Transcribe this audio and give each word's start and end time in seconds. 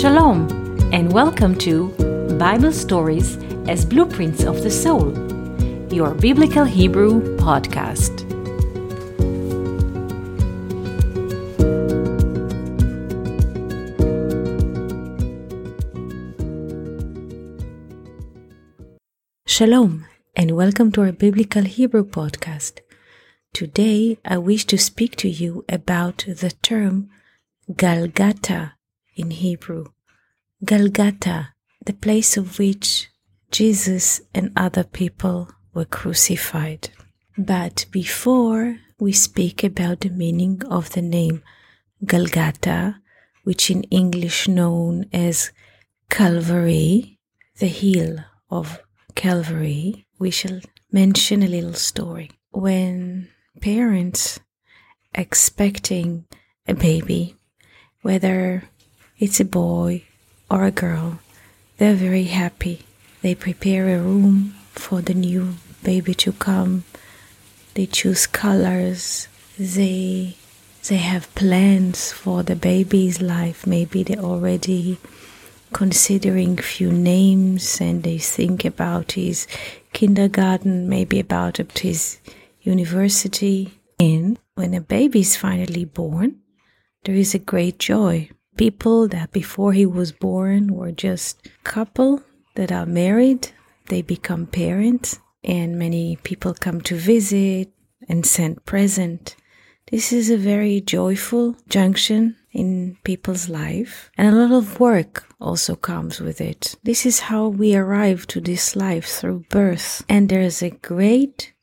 Shalom, 0.00 0.48
and 0.94 1.12
welcome 1.12 1.54
to 1.56 1.88
Bible 2.38 2.72
Stories 2.72 3.36
as 3.68 3.84
Blueprints 3.84 4.44
of 4.44 4.62
the 4.62 4.70
Soul, 4.70 5.12
your 5.92 6.14
Biblical 6.14 6.64
Hebrew 6.64 7.36
podcast. 7.36 8.24
Shalom, 19.46 20.06
and 20.34 20.52
welcome 20.52 20.90
to 20.92 21.02
our 21.02 21.12
Biblical 21.12 21.64
Hebrew 21.64 22.06
podcast. 22.06 22.80
Today, 23.52 24.16
I 24.24 24.38
wish 24.38 24.64
to 24.64 24.78
speak 24.78 25.16
to 25.16 25.28
you 25.28 25.66
about 25.68 26.24
the 26.26 26.54
term 26.62 27.10
Galgata 27.70 28.79
in 29.20 29.30
Hebrew. 29.30 29.84
Galgata, 30.64 31.48
the 31.84 31.92
place 31.92 32.36
of 32.36 32.58
which 32.58 33.10
Jesus 33.50 34.20
and 34.34 34.52
other 34.56 34.84
people 34.84 35.48
were 35.74 35.84
crucified. 35.84 36.88
But 37.36 37.86
before 37.90 38.78
we 38.98 39.12
speak 39.12 39.62
about 39.62 40.00
the 40.00 40.10
meaning 40.10 40.62
of 40.66 40.92
the 40.92 41.02
name 41.02 41.42
Galgata, 42.04 42.96
which 43.44 43.70
in 43.70 43.82
English 43.84 44.48
known 44.48 45.06
as 45.12 45.52
Calvary, 46.08 47.18
the 47.58 47.68
hill 47.68 48.18
of 48.50 48.80
Calvary, 49.14 50.06
we 50.18 50.30
shall 50.30 50.60
mention 50.90 51.42
a 51.42 51.46
little 51.46 51.74
story. 51.74 52.30
When 52.50 53.28
parents 53.60 54.40
expecting 55.14 56.24
a 56.66 56.74
baby, 56.74 57.36
whether 58.02 58.64
it's 59.20 59.38
a 59.38 59.44
boy 59.44 60.02
or 60.50 60.64
a 60.64 60.70
girl, 60.70 61.20
they're 61.76 61.94
very 61.94 62.24
happy. 62.24 62.86
They 63.20 63.34
prepare 63.34 63.94
a 63.94 64.00
room 64.00 64.54
for 64.72 65.02
the 65.02 65.12
new 65.12 65.56
baby 65.84 66.14
to 66.14 66.32
come. 66.32 66.84
They 67.74 67.84
choose 67.84 68.26
colors. 68.26 69.28
They 69.58 70.36
they 70.88 70.96
have 70.96 71.34
plans 71.34 72.10
for 72.10 72.42
the 72.42 72.56
baby's 72.56 73.20
life. 73.20 73.66
Maybe 73.66 74.02
they're 74.02 74.24
already 74.24 74.96
considering 75.74 76.56
few 76.56 76.90
names 76.90 77.78
and 77.78 78.02
they 78.02 78.16
think 78.16 78.64
about 78.64 79.12
his 79.12 79.46
kindergarten, 79.92 80.88
maybe 80.88 81.20
about 81.20 81.58
his 81.58 82.18
university. 82.62 83.78
And 84.00 84.38
when 84.54 84.72
a 84.72 84.80
baby 84.80 85.20
is 85.20 85.36
finally 85.36 85.84
born, 85.84 86.40
there 87.04 87.14
is 87.14 87.34
a 87.34 87.38
great 87.38 87.78
joy 87.78 88.30
people 88.60 89.08
that 89.08 89.32
before 89.32 89.72
he 89.72 89.86
was 89.86 90.12
born 90.12 90.74
were 90.74 90.92
just 90.92 91.48
couple 91.64 92.22
that 92.56 92.70
are 92.70 92.84
married 92.84 93.48
they 93.86 94.02
become 94.02 94.44
parents 94.46 95.18
and 95.42 95.78
many 95.78 96.16
people 96.16 96.52
come 96.52 96.78
to 96.78 96.94
visit 96.94 97.72
and 98.06 98.26
send 98.26 98.62
present. 98.66 99.34
This 99.90 100.12
is 100.12 100.28
a 100.28 100.36
very 100.36 100.82
joyful 100.82 101.56
junction 101.70 102.36
in 102.52 102.98
people's 103.02 103.48
life 103.48 104.10
and 104.18 104.28
a 104.28 104.38
lot 104.38 104.52
of 104.52 104.78
work 104.78 105.24
also 105.40 105.74
comes 105.74 106.20
with 106.20 106.38
it. 106.38 106.76
This 106.82 107.06
is 107.06 107.30
how 107.30 107.48
we 107.48 107.74
arrive 107.74 108.26
to 108.26 108.42
this 108.42 108.76
life 108.76 109.06
through 109.06 109.46
birth. 109.48 110.04
And 110.06 110.28
there's 110.28 110.62
a 110.62 110.68
great 110.68 111.54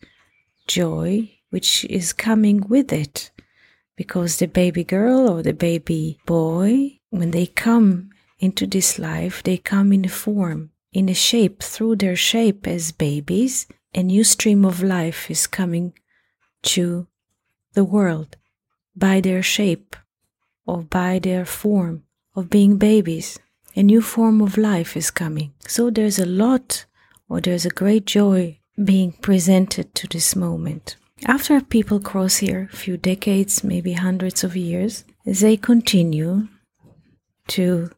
joy 0.66 1.30
which 1.52 1.86
is 1.86 2.12
coming 2.12 2.66
with 2.68 2.92
it 2.92 3.30
because 3.98 4.38
the 4.38 4.48
baby 4.48 4.84
girl 4.84 5.30
or 5.30 5.44
the 5.44 5.54
baby 5.54 6.20
boy, 6.26 7.00
when 7.10 7.32
they 7.32 7.48
come 7.48 8.12
into 8.40 8.66
this 8.66 8.98
life, 8.98 9.44
they 9.44 9.58
come 9.58 9.92
in 9.92 10.06
a 10.06 10.10
form, 10.10 10.70
in 10.94 11.10
a 11.10 11.14
shape, 11.14 11.62
through 11.62 11.96
their 11.98 12.16
shape 12.16 12.68
as 12.68 12.92
babies, 12.92 13.68
a 13.94 14.04
new 14.04 14.24
stream 14.24 14.64
of 14.64 14.84
life 14.84 15.30
is 15.30 15.48
coming 15.48 15.94
to 16.62 17.08
the 17.74 17.84
world 17.84 18.38
by 18.96 19.20
their 19.20 19.42
shape 19.42 19.96
or 20.66 20.84
by 20.84 21.18
their 21.20 21.46
form 21.46 22.04
of 22.36 22.50
being 22.50 22.78
babies. 22.78 23.40
A 23.76 23.84
new 23.84 24.02
form 24.02 24.42
of 24.42 24.58
life 24.58 24.96
is 24.96 25.12
coming. 25.12 25.54
So 25.68 25.90
there's 25.90 26.20
a 26.20 26.26
lot 26.26 26.86
or 27.30 27.42
there's 27.42 27.66
a 27.66 27.70
great 27.70 28.06
joy 28.06 28.60
being 28.84 29.12
presented 29.14 29.96
to 29.96 30.08
this 30.08 30.36
moment. 30.36 30.98
After 31.26 31.60
people 31.62 32.00
cross 32.00 32.38
here 32.38 32.70
few 32.72 32.96
decades, 32.96 33.64
maybe 33.64 33.94
hundreds 33.94 34.44
of 34.44 34.56
years, 34.56 35.04
they 35.26 35.58
continue 35.58 36.48
to 37.48 37.90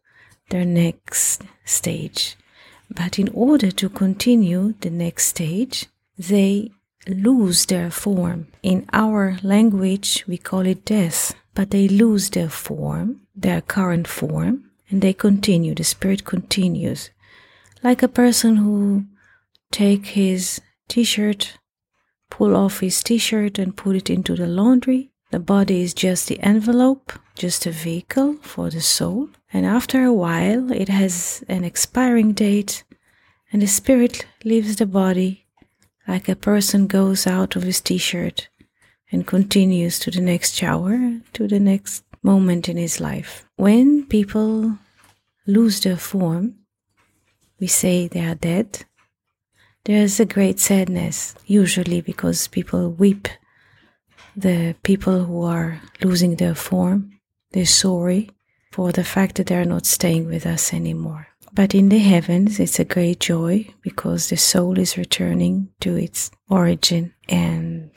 their 0.50 0.66
next 0.66 1.44
stage. 1.66 2.36
But 2.90 3.20
in 3.20 3.30
order 3.30 3.72
to 3.72 3.90
continue 3.90 4.74
the 4.80 4.90
next 4.90 5.26
stage, 5.28 5.88
they 6.18 6.72
lose 7.08 7.66
their 7.66 7.92
form. 7.92 8.48
In 8.64 8.88
our 8.94 9.38
language, 9.44 10.24
we 10.28 10.38
call 10.38 10.66
it 10.66 10.86
death, 10.86 11.36
but 11.54 11.72
they 11.72 11.88
lose 11.88 12.30
their 12.30 12.50
form, 12.50 13.22
their 13.36 13.62
current 13.62 14.08
form, 14.08 14.72
and 14.90 15.02
they 15.02 15.14
continue. 15.14 15.76
The 15.76 15.84
spirit 15.84 16.26
continues. 16.26 17.12
Like 17.84 18.02
a 18.02 18.08
person 18.08 18.56
who 18.58 19.06
take 19.72 20.08
his 20.08 20.62
t-shirt 20.88 21.59
pull 22.30 22.56
off 22.56 22.80
his 22.80 23.04
t 23.04 23.18
shirt 23.18 23.60
and 23.60 23.76
put 23.76 23.96
it 23.96 24.10
into 24.10 24.36
the 24.36 24.48
laundry. 24.48 25.12
The 25.32 25.40
body 25.40 25.82
is 25.82 25.94
just 25.94 26.28
the 26.28 26.40
envelope, 26.40 27.14
just 27.36 27.66
a 27.66 27.72
vehicle 27.72 28.38
for 28.42 28.70
the 28.70 28.82
soul. 28.82 29.30
And 29.54 29.66
after 29.66 30.04
a 30.04 30.14
while, 30.14 30.72
it 30.72 30.90
has 30.90 31.44
an 31.48 31.64
expiring 31.64 32.34
date, 32.34 32.84
and 33.52 33.62
the 33.62 33.68
spirit 33.68 34.26
leaves 34.44 34.76
the 34.76 34.86
body 34.86 35.46
like 36.08 36.28
a 36.28 36.36
person 36.36 36.88
goes 36.88 37.28
out 37.28 37.56
of 37.56 37.64
his 37.64 37.82
t 37.82 37.98
shirt 37.98 38.50
and 39.12 39.28
continues 39.28 40.00
to 40.00 40.12
the 40.12 40.22
next 40.22 40.56
shower, 40.56 41.20
to 41.34 41.48
the 41.48 41.60
next 41.60 42.04
moment 42.24 42.70
in 42.70 42.78
his 42.78 43.00
life. 43.00 43.46
When 43.56 44.06
people 44.06 44.78
lose 45.46 45.80
their 45.82 45.98
form, 45.98 46.56
we 47.60 47.68
say 47.68 48.08
they 48.08 48.26
are 48.26 48.36
dead 48.36 48.86
there's 49.90 50.20
a 50.20 50.26
great 50.26 50.60
sadness, 50.60 51.34
usually 51.48 52.00
because 52.00 52.48
people 52.48 52.92
weep. 52.92 53.28
The 54.38 54.76
people 54.84 55.26
who 55.26 55.42
are 55.42 55.82
losing 56.04 56.36
their 56.36 56.54
form, 56.54 57.20
they're 57.54 57.66
sorry 57.66 58.30
for 58.72 58.92
the 58.92 59.04
fact 59.04 59.38
that 59.38 59.48
they're 59.48 59.66
not 59.66 59.88
staying 59.88 60.28
with 60.28 60.46
us 60.46 60.76
anymore. 60.76 61.30
But 61.54 61.74
in 61.74 61.90
the 61.90 61.98
heavens, 61.98 62.60
it's 62.60 62.78
a 62.80 62.86
great 62.86 63.20
joy 63.20 63.68
because 63.82 64.30
the 64.30 64.38
soul 64.38 64.78
is 64.78 64.96
returning 64.96 65.70
to 65.80 65.96
its 65.96 66.30
origin. 66.48 67.16
And 67.28 67.90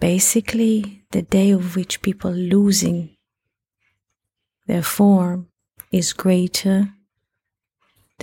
basically, 0.00 1.04
the 1.12 1.22
day 1.22 1.52
of 1.52 1.76
which 1.76 2.02
people 2.02 2.32
losing 2.32 3.16
their 4.66 4.82
form 4.82 5.50
is 5.92 6.12
greater 6.12 6.92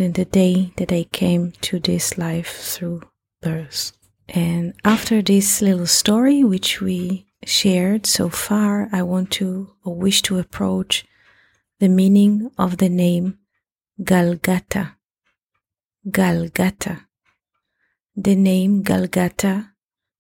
than 0.02 0.14
the 0.14 0.26
day 0.26 0.74
that 0.78 0.92
I 0.92 1.04
came 1.04 1.52
to 1.62 1.80
this 1.80 2.18
life 2.18 2.52
through 2.74 3.04
birth. 3.40 3.92
And 4.28 4.74
after 4.84 5.22
this 5.22 5.62
little 5.62 5.86
story, 5.86 6.44
which 6.44 6.82
we 6.82 7.28
shared 7.46 8.08
so 8.08 8.28
far, 8.28 8.90
I 8.92 9.04
want 9.04 9.30
to 9.34 9.76
or 9.84 9.94
wish 9.96 10.24
to 10.24 10.40
approach 10.40 11.06
the 11.80 11.88
meaning 11.88 12.50
of 12.58 12.78
the 12.78 12.90
name 12.90 13.38
Galgata. 14.02 14.96
Galgata. 16.10 17.06
The 18.16 18.36
name 18.36 18.84
Galgata, 18.84 19.70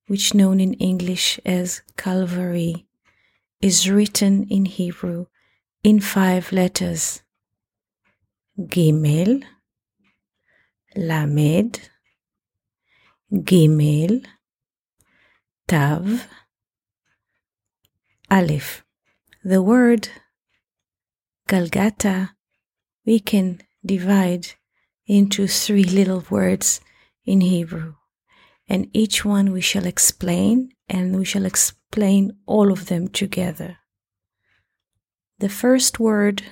which 0.05 0.35
known 0.35 0.59
in 0.59 0.75
English 0.75 1.39
as 1.43 1.81
Calvary, 1.97 2.85
is 3.61 3.89
written 3.89 4.43
in 4.47 4.65
Hebrew 4.65 5.25
in 5.83 5.99
five 5.99 6.51
letters. 6.51 7.23
Gimel, 8.59 9.43
למד, 10.96 11.76
ג', 13.44 13.66
תו, 15.66 15.76
Aleph. 18.28 18.82
The 19.44 19.62
word 19.62 20.08
Galgata 21.48 22.30
we 23.04 23.20
can 23.20 23.60
divide 23.84 24.54
into 25.06 25.46
three 25.46 25.84
little 25.84 26.24
words 26.28 26.80
in 27.24 27.40
Hebrew, 27.40 27.94
and 28.68 28.90
each 28.92 29.24
one 29.24 29.52
we 29.52 29.60
shall 29.60 29.86
explain, 29.86 30.70
and 30.88 31.16
we 31.16 31.24
shall 31.24 31.44
explain 31.44 32.36
all 32.46 32.72
of 32.72 32.86
them 32.86 33.06
together. 33.06 33.78
The 35.38 35.48
first 35.48 36.00
word 36.00 36.42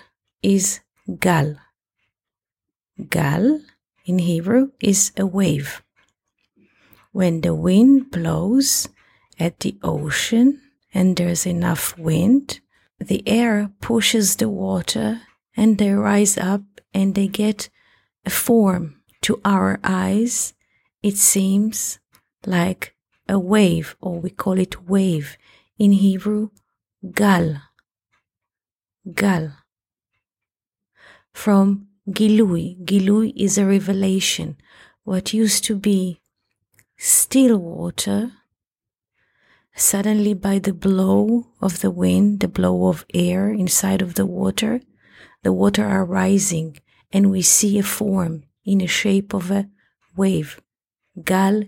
is 0.42 0.80
Gal. 1.18 1.56
Gal 3.08 3.60
in 4.09 4.17
Hebrew 4.17 4.71
is 4.81 5.11
a 5.17 5.25
wave. 5.27 5.83
When 7.11 7.41
the 7.41 7.53
wind 7.53 8.09
blows 8.09 8.89
at 9.39 9.59
the 9.59 9.77
ocean 9.83 10.59
and 10.91 11.15
there's 11.15 11.45
enough 11.45 11.95
wind, 11.95 12.59
the 12.99 13.21
air 13.27 13.69
pushes 13.81 14.37
the 14.37 14.49
water 14.49 15.21
and 15.55 15.77
they 15.77 15.91
rise 15.91 16.39
up 16.39 16.63
and 16.91 17.13
they 17.13 17.27
get 17.27 17.69
a 18.25 18.31
form. 18.31 18.95
To 19.23 19.39
our 19.45 19.79
eyes, 19.83 20.53
it 21.03 21.17
seems 21.17 21.99
like 22.47 22.95
a 23.27 23.37
wave, 23.37 23.95
or 24.01 24.19
we 24.19 24.29
call 24.31 24.57
it 24.57 24.87
wave. 24.87 25.37
In 25.77 25.91
Hebrew, 25.91 26.49
gal. 27.13 27.61
Gal. 29.13 29.51
From 31.33 31.88
Gilui. 32.11 32.83
Gilui 32.85 33.33
is 33.35 33.57
a 33.57 33.65
revelation. 33.65 34.57
What 35.03 35.33
used 35.33 35.63
to 35.65 35.75
be 35.75 36.21
still 36.97 37.57
water, 37.57 38.31
suddenly 39.75 40.33
by 40.33 40.59
the 40.59 40.73
blow 40.73 41.47
of 41.61 41.81
the 41.81 41.91
wind, 41.91 42.39
the 42.39 42.47
blow 42.47 42.87
of 42.87 43.05
air 43.13 43.49
inside 43.49 44.01
of 44.01 44.15
the 44.15 44.25
water, 44.25 44.81
the 45.43 45.53
water 45.53 45.85
are 45.85 46.05
rising 46.05 46.77
and 47.11 47.31
we 47.31 47.41
see 47.41 47.79
a 47.79 47.83
form 47.83 48.43
in 48.65 48.79
the 48.79 48.87
shape 48.87 49.33
of 49.33 49.51
a 49.51 49.69
wave. 50.15 50.59
Gal 51.23 51.63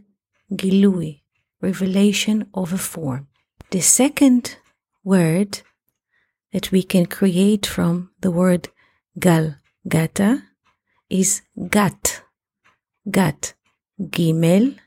Gilui, 0.52 1.22
revelation 1.62 2.48
of 2.54 2.74
a 2.74 2.78
form. 2.78 3.28
The 3.70 3.82
second 3.82 4.58
word 5.04 5.62
that 6.52 6.72
we 6.72 6.84
can 6.84 7.06
create 7.06 7.66
from 7.66 8.12
the 8.20 8.32
word 8.32 8.70
gal 9.18 9.56
gata 9.88 10.44
is 11.10 11.42
gat. 11.70 12.24
Gat. 13.10 13.54
Gimel 14.00 14.78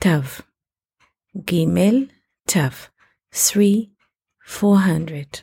tav. 0.00 0.42
Gimel 1.36 2.08
tav. 2.46 2.90
Three, 3.32 3.92
four 4.44 4.78
hundred. 4.78 5.42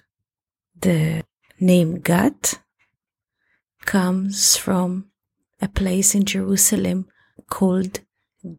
The 0.80 1.24
name 1.60 2.00
Gat 2.02 2.60
comes 3.86 4.58
from 4.58 5.12
a 5.62 5.68
place 5.68 6.14
in 6.14 6.26
Jerusalem 6.26 7.08
called 7.50 8.02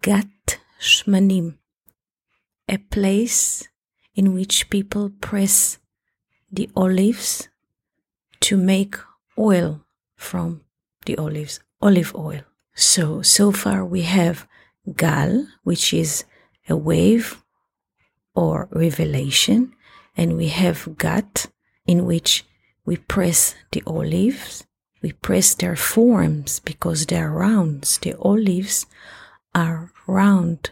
Gat 0.00 0.58
Shmanim, 0.80 1.58
a 2.68 2.78
place 2.78 3.68
in 4.14 4.32
which 4.32 4.70
people 4.70 5.10
press 5.20 5.78
the 6.50 6.70
olives 6.74 7.48
to 8.40 8.56
make 8.56 8.96
oil 9.38 9.83
from 10.24 10.62
the 11.06 11.16
olives, 11.16 11.60
olive 11.80 12.14
oil. 12.14 12.40
So, 12.74 13.22
so 13.22 13.52
far 13.52 13.84
we 13.84 14.02
have 14.02 14.46
Gal, 14.96 15.46
which 15.62 15.92
is 15.92 16.24
a 16.68 16.76
wave 16.76 17.42
or 18.34 18.68
revelation, 18.72 19.74
and 20.16 20.36
we 20.36 20.48
have 20.48 20.96
Gat, 20.98 21.46
in 21.86 22.04
which 22.04 22.44
we 22.84 22.96
press 22.96 23.54
the 23.72 23.82
olives, 23.86 24.64
we 25.02 25.12
press 25.12 25.54
their 25.54 25.76
forms 25.76 26.60
because 26.60 27.04
they 27.06 27.18
are 27.18 27.30
rounds. 27.30 27.98
The 27.98 28.14
olives 28.18 28.86
are 29.54 29.92
round 30.06 30.70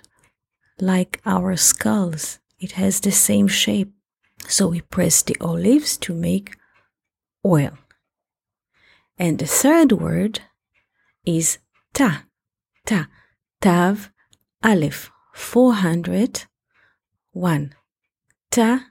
like 0.80 1.20
our 1.26 1.56
skulls. 1.56 2.38
It 2.58 2.72
has 2.72 3.00
the 3.00 3.12
same 3.12 3.46
shape. 3.46 3.92
So 4.48 4.68
we 4.68 4.80
press 4.80 5.22
the 5.22 5.36
olives 5.40 5.96
to 5.98 6.14
make 6.14 6.56
oil. 7.44 7.76
And 9.22 9.38
the 9.38 9.46
third 9.46 9.92
word 9.92 10.40
is 11.24 11.58
ta. 11.94 12.24
Ta. 12.84 13.06
Tav 13.60 14.10
Aleph. 14.64 15.12
401. 15.32 17.74
Ta 18.50 18.86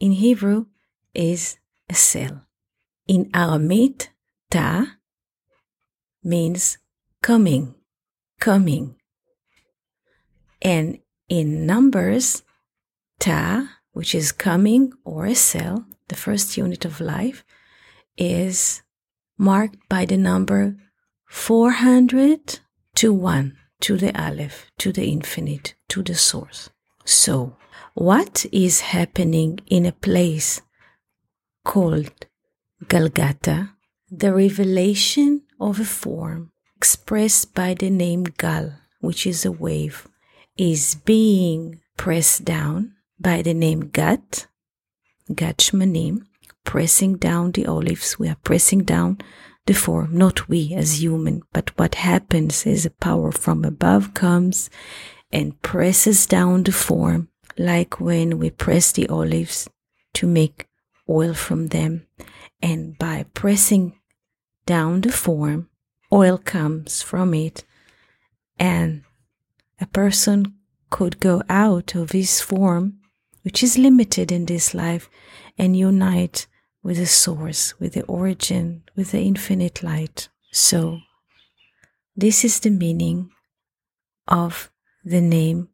in 0.00 0.10
Hebrew 0.10 0.66
is 1.14 1.56
a 1.88 1.94
cell. 1.94 2.48
In 3.06 3.30
Aramaic, 3.32 4.10
ta 4.50 4.96
means 6.24 6.78
coming, 7.22 7.76
coming. 8.40 8.96
And 10.60 10.98
in 11.28 11.64
numbers, 11.64 12.42
ta, 13.20 13.68
which 13.92 14.16
is 14.16 14.32
coming 14.32 14.92
or 15.04 15.26
a 15.26 15.36
cell, 15.36 15.84
the 16.08 16.16
first 16.16 16.56
unit 16.56 16.84
of 16.84 17.00
life, 17.00 17.44
is 18.18 18.82
marked 19.38 19.78
by 19.88 20.04
the 20.04 20.16
number 20.16 20.76
400 21.28 22.60
to 22.96 23.12
1, 23.12 23.56
to 23.80 23.96
the 23.96 24.12
Aleph, 24.20 24.70
to 24.78 24.92
the 24.92 25.04
infinite, 25.04 25.74
to 25.88 26.02
the 26.02 26.14
source. 26.14 26.70
So, 27.04 27.56
what 27.94 28.46
is 28.52 28.80
happening 28.80 29.58
in 29.66 29.86
a 29.86 29.92
place 29.92 30.60
called 31.64 32.26
Galgata? 32.84 33.70
The 34.10 34.32
revelation 34.32 35.42
of 35.60 35.80
a 35.80 35.84
form 35.84 36.52
expressed 36.76 37.54
by 37.54 37.74
the 37.74 37.90
name 37.90 38.24
Gal, 38.24 38.74
which 39.00 39.26
is 39.26 39.44
a 39.44 39.52
wave, 39.52 40.08
is 40.56 40.96
being 41.04 41.80
pressed 41.96 42.44
down 42.44 42.94
by 43.18 43.42
the 43.42 43.54
name 43.54 43.88
Gat, 43.88 44.46
Gat 45.34 45.58
Shmanim, 45.58 46.26
pressing 46.64 47.16
down 47.16 47.52
the 47.52 47.66
olives. 47.66 48.18
We 48.18 48.28
are 48.28 48.36
pressing 48.42 48.84
down 48.84 49.18
the 49.66 49.74
form, 49.74 50.16
not 50.16 50.48
we 50.48 50.74
as 50.74 51.02
human, 51.02 51.42
but 51.52 51.76
what 51.78 51.94
happens 51.96 52.66
is 52.66 52.84
a 52.84 52.90
power 52.90 53.30
from 53.30 53.64
above 53.64 54.14
comes 54.14 54.70
and 55.30 55.60
presses 55.62 56.26
down 56.26 56.64
the 56.64 56.72
form, 56.72 57.28
like 57.56 58.00
when 58.00 58.38
we 58.38 58.50
press 58.50 58.92
the 58.92 59.08
olives 59.08 59.68
to 60.14 60.26
make 60.26 60.66
oil 61.08 61.34
from 61.34 61.68
them. 61.68 62.06
And 62.60 62.98
by 62.98 63.26
pressing 63.34 63.98
down 64.66 65.00
the 65.00 65.12
form, 65.12 65.68
oil 66.12 66.38
comes 66.38 67.02
from 67.02 67.34
it, 67.34 67.64
and 68.58 69.02
a 69.80 69.86
person 69.86 70.54
could 70.90 71.18
go 71.20 71.42
out 71.48 71.94
of 71.94 72.12
his 72.12 72.40
form, 72.40 72.98
which 73.42 73.62
is 73.62 73.78
limited 73.78 74.30
in 74.30 74.46
this 74.46 74.74
life, 74.74 75.08
and 75.58 75.76
unite 75.76 76.46
with 76.82 76.96
the 76.96 77.06
source, 77.06 77.78
with 77.78 77.94
the 77.94 78.04
origin, 78.04 78.82
with 78.96 79.12
the 79.12 79.20
infinite 79.20 79.82
light. 79.82 80.28
So, 80.50 81.00
this 82.16 82.44
is 82.44 82.60
the 82.60 82.70
meaning 82.70 83.30
of 84.28 84.70
the 85.04 85.20
name 85.20 85.68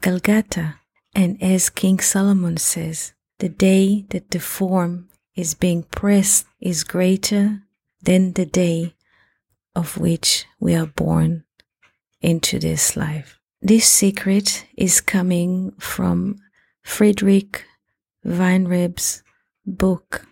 Galgata. 0.00 0.74
And 1.14 1.42
as 1.42 1.70
King 1.70 1.98
Solomon 2.00 2.58
says, 2.58 3.12
the 3.38 3.48
day 3.48 4.04
that 4.10 4.30
the 4.30 4.40
form 4.40 5.08
is 5.34 5.54
being 5.54 5.84
pressed 5.84 6.46
is 6.60 6.84
greater 6.84 7.62
than 8.02 8.32
the 8.32 8.46
day 8.46 8.94
of 9.74 9.98
which 9.98 10.46
we 10.60 10.74
are 10.74 10.86
born 10.86 11.44
into 12.20 12.58
this 12.58 12.96
life. 12.96 13.38
This 13.60 13.86
secret 13.86 14.66
is 14.76 15.00
coming 15.00 15.72
from 15.78 16.36
Friedrich 16.82 17.64
Weinreb's 18.24 19.22
book, 19.68 20.26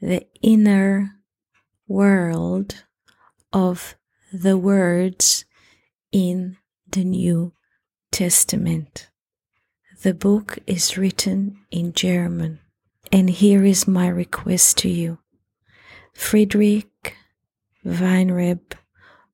The 0.00 0.26
Inner 0.42 1.16
World 1.88 2.84
of 3.52 3.96
the 4.32 4.58
Words 4.58 5.44
in 6.12 6.58
the 6.86 7.04
New 7.04 7.54
Testament. 8.12 9.08
The 10.02 10.12
book 10.12 10.58
is 10.66 10.98
written 10.98 11.58
in 11.70 11.94
German, 11.94 12.60
and 13.10 13.30
here 13.30 13.64
is 13.64 13.88
my 13.88 14.08
request 14.08 14.78
to 14.78 14.88
you. 14.88 15.18
Friedrich 16.12 17.16
Weinreb 17.84 18.74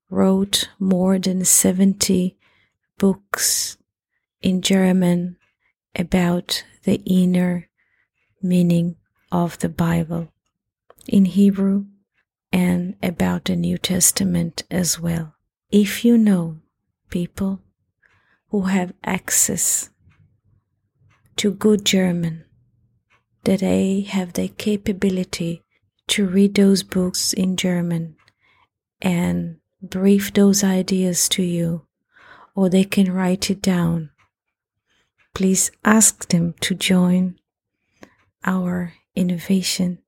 wrote 0.09 0.69
more 0.79 1.19
than 1.19 1.43
70 1.43 2.37
books 2.97 3.77
in 4.41 4.61
German 4.61 5.37
about 5.95 6.63
the 6.85 7.01
inner 7.05 7.67
meaning 8.43 8.97
of 9.31 9.57
the 9.59 9.69
Bible 9.69 10.29
in 11.07 11.25
Hebrew 11.25 11.85
and 12.51 12.95
about 13.01 13.45
the 13.45 13.55
New 13.55 13.77
Testament 13.77 14.63
as 14.69 14.99
well. 14.99 15.35
If 15.71 16.05
you 16.05 16.17
know 16.17 16.57
people 17.09 17.61
who 18.49 18.63
have 18.63 18.93
access 19.03 19.89
to 21.37 21.51
good 21.51 21.83
German, 21.83 22.45
that 23.43 23.61
they 23.61 24.01
have 24.01 24.33
the 24.33 24.47
capability 24.47 25.63
to 26.07 26.27
read 26.27 26.55
those 26.55 26.83
books 26.83 27.33
in 27.33 27.57
German 27.57 28.15
and 29.01 29.57
brief 29.81 30.31
those 30.33 30.63
ideas 30.63 31.27
to 31.29 31.43
you, 31.43 31.85
or 32.55 32.69
they 32.69 32.83
can 32.83 33.11
write 33.11 33.49
it 33.49 33.61
down. 33.61 34.11
Please 35.33 35.71
ask 35.83 36.29
them 36.29 36.53
to 36.61 36.75
join 36.75 37.39
our 38.43 38.93
innovation 39.15 39.99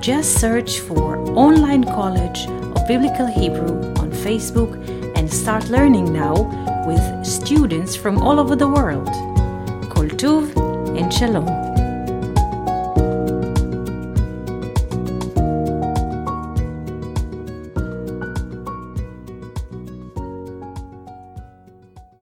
Just 0.00 0.40
search 0.40 0.80
for 0.80 1.18
Online 1.36 1.84
College 1.84 2.46
of 2.46 2.88
Biblical 2.88 3.26
Hebrew 3.26 3.92
on 4.00 4.10
Facebook 4.10 4.74
and 5.16 5.30
start 5.32 5.68
learning 5.68 6.12
now 6.12 6.34
with 6.86 7.24
students 7.24 7.96
from 7.96 8.18
all 8.18 8.40
over 8.40 8.56
the 8.56 8.68
world. 8.68 9.08
Kol 9.90 10.08
Tuv 10.08 10.56
and 10.98 11.12
Shalom. 11.12 11.71